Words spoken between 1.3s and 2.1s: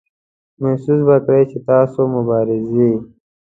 چې ستاسو